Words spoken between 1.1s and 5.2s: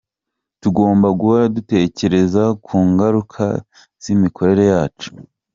guhora dutekereza ku ngaruka z’imikorere yacu.